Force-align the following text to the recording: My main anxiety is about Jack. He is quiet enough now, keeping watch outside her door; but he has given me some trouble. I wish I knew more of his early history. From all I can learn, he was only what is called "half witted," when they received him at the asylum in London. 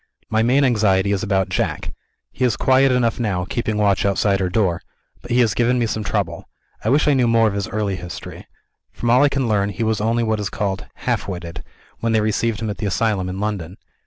My 0.31 0.41
main 0.41 0.63
anxiety 0.63 1.11
is 1.11 1.21
about 1.21 1.49
Jack. 1.49 1.93
He 2.31 2.43
is 2.43 2.57
quiet 2.57 2.91
enough 2.91 3.19
now, 3.19 3.45
keeping 3.45 3.77
watch 3.77 4.03
outside 4.03 4.39
her 4.39 4.49
door; 4.49 4.81
but 5.21 5.29
he 5.29 5.41
has 5.41 5.53
given 5.53 5.77
me 5.77 5.85
some 5.85 6.03
trouble. 6.03 6.49
I 6.83 6.89
wish 6.89 7.07
I 7.07 7.13
knew 7.13 7.27
more 7.27 7.47
of 7.47 7.53
his 7.53 7.67
early 7.67 7.97
history. 7.97 8.47
From 8.91 9.11
all 9.11 9.21
I 9.21 9.29
can 9.29 9.47
learn, 9.47 9.69
he 9.69 9.83
was 9.83 10.01
only 10.01 10.23
what 10.23 10.39
is 10.39 10.49
called 10.49 10.87
"half 10.95 11.27
witted," 11.27 11.63
when 11.99 12.13
they 12.13 12.19
received 12.21 12.61
him 12.63 12.69
at 12.71 12.79
the 12.79 12.87
asylum 12.87 13.29
in 13.29 13.39
London. 13.39 13.77